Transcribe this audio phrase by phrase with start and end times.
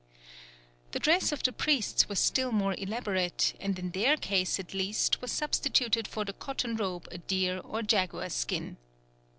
[0.93, 5.21] The dress of the priests was still more elaborate, and in their case at least
[5.21, 8.77] was substituted for the cotton robe a deer or jaguar skin.